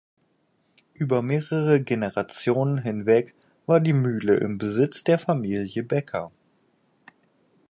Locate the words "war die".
3.67-3.93